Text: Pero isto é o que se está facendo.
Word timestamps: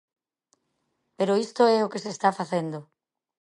Pero 1.17 1.39
isto 1.45 1.61
é 1.75 1.79
o 1.81 1.91
que 1.91 2.03
se 2.03 2.11
está 2.15 2.29
facendo. 2.39 2.79